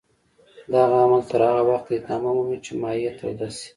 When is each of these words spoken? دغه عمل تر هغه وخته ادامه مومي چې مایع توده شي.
دغه 0.73 0.95
عمل 1.03 1.21
تر 1.31 1.39
هغه 1.49 1.63
وخته 1.69 1.91
ادامه 1.95 2.31
مومي 2.37 2.57
چې 2.65 2.71
مایع 2.81 3.11
توده 3.19 3.47
شي. 3.57 3.69